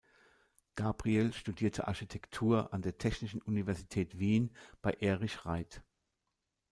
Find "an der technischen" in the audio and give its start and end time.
2.73-3.39